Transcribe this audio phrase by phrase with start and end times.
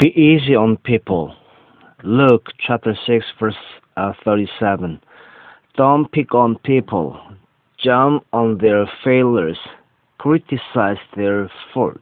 [0.00, 1.36] Be easy on people.
[2.02, 3.54] Luke chapter 6 verse
[3.98, 4.98] uh, 37.
[5.76, 7.20] Don't pick on people.
[7.76, 9.58] Jump on their failures.
[10.16, 12.00] Criticize their fault.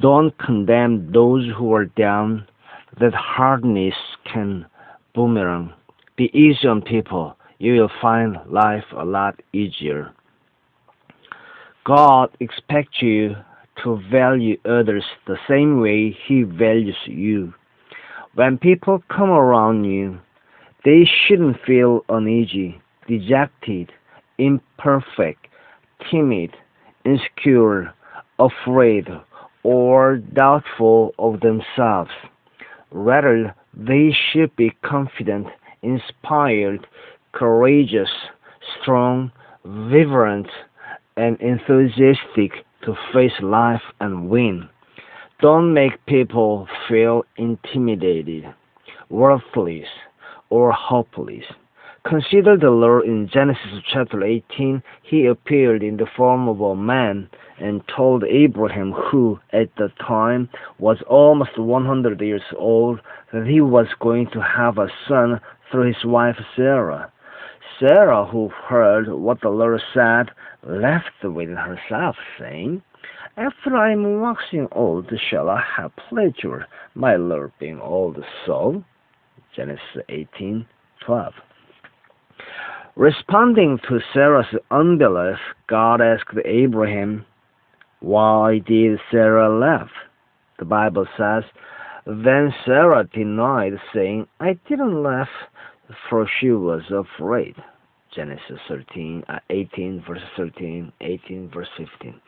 [0.00, 2.46] Don't condemn those who are down.
[2.98, 3.92] That hardness
[4.24, 4.64] can
[5.14, 5.74] boomerang.
[6.16, 7.36] Be easy on people.
[7.58, 10.14] You will find life a lot easier.
[11.84, 13.34] God expects you
[13.82, 17.54] to value others the same way He values you.
[18.34, 20.18] When people come around you,
[20.84, 23.92] they shouldn't feel uneasy, dejected,
[24.38, 25.46] imperfect,
[26.10, 26.56] timid,
[27.04, 27.92] insecure,
[28.38, 29.08] afraid,
[29.64, 32.10] or doubtful of themselves.
[32.92, 35.46] Rather, they should be confident,
[35.82, 36.86] inspired,
[37.32, 38.10] courageous,
[38.80, 39.30] strong,
[39.64, 40.48] vibrant,
[41.16, 44.68] and enthusiastic to face life and win.
[45.40, 48.44] Don't make people feel intimidated,
[49.08, 49.86] worthless,
[50.50, 51.44] or hopeless.
[52.08, 54.82] Consider the Lord in Genesis chapter 18.
[55.02, 57.28] He appeared in the form of a man
[57.60, 60.48] and told Abraham, who at the time
[60.78, 63.00] was almost 100 years old,
[63.32, 67.12] that he was going to have a son through his wife Sarah.
[67.78, 70.30] Sarah, who heard what the Lord said,
[70.66, 72.82] laughed within herself, saying,
[73.36, 78.84] After I am waxing old, shall I have pleasure, my Lord being old so?
[79.54, 80.66] Genesis 18
[81.04, 81.32] 12.
[82.96, 87.24] Responding to Sarah's unbelief, God asked Abraham,
[88.00, 89.90] Why did Sarah laugh?
[90.58, 91.44] The Bible says,
[92.06, 95.28] Then Sarah denied, saying, I didn't laugh
[96.08, 97.54] for she was afraid.
[98.14, 102.20] Genesis 13, uh, 18, verse 13, 18, verse 15.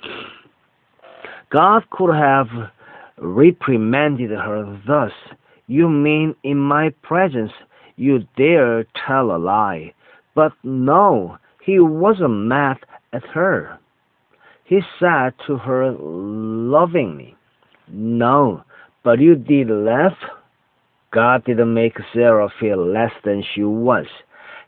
[1.50, 2.46] God could have
[3.18, 5.12] reprimanded her thus
[5.66, 7.52] You mean in my presence
[7.96, 9.92] you dare tell a lie?
[10.34, 12.78] But no, he wasn't mad
[13.12, 13.78] at her.
[14.64, 17.36] He said to her lovingly,
[17.88, 18.62] No,
[19.02, 20.16] but you did laugh
[21.12, 24.06] God didn't make Sarah feel less than she was.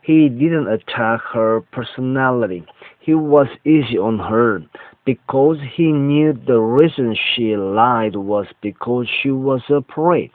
[0.03, 2.65] He didn't attack her personality.
[2.99, 4.61] He was easy on her
[5.05, 10.31] because he knew the reason she lied was because she was afraid.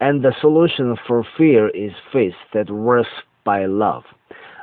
[0.00, 3.08] And the solution for fear is faith that works
[3.44, 4.02] by love.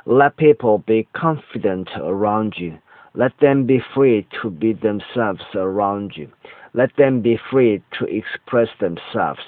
[0.04, 2.76] Let people be confident around you.
[3.14, 6.30] Let them be free to be themselves around you.
[6.74, 9.40] Let them be free to express themselves.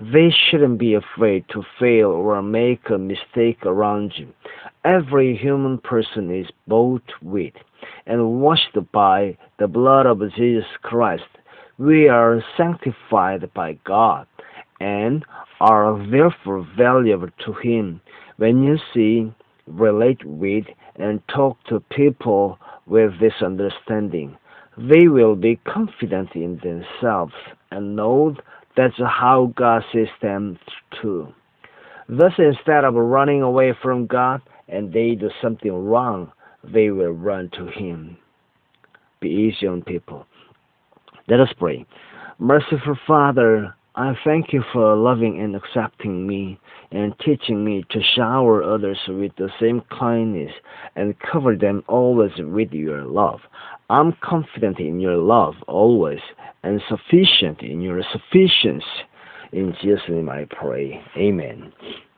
[0.00, 4.28] They shouldn't be afraid to fail or make a mistake around you.
[4.84, 7.54] Every human person is bought with
[8.04, 11.28] and washed by the blood of Jesus Christ.
[11.78, 14.26] We are sanctified by God
[14.80, 15.24] and
[15.60, 18.00] are therefore valuable to Him.
[18.36, 19.32] When you see,
[19.68, 20.64] relate with,
[20.96, 24.36] and talk to people with this understanding,
[24.76, 27.34] they will be confident in themselves
[27.70, 28.36] and know
[28.76, 30.58] that's how God sees them
[31.00, 31.28] too.
[32.08, 37.50] Thus, instead of running away from God and they do something wrong, they will run
[37.54, 38.16] to Him.
[39.20, 40.26] Be easy on people.
[41.28, 41.86] Let us pray.
[42.38, 46.58] Merciful Father, I thank you for loving and accepting me
[46.90, 50.50] and teaching me to shower others with the same kindness
[50.96, 53.40] and cover them always with your love.
[53.90, 56.20] I'm confident in your love always
[56.62, 58.84] and sufficient in your sufficiency.
[59.52, 61.02] In Jesus' name I pray.
[61.16, 61.72] Amen.